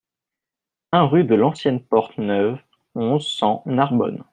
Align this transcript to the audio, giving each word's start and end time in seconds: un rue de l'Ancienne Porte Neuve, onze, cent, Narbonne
un 0.93 1.03
rue 1.05 1.25
de 1.25 1.35
l'Ancienne 1.35 1.79
Porte 1.79 2.17
Neuve, 2.17 2.57
onze, 2.95 3.27
cent, 3.27 3.61
Narbonne 3.67 4.23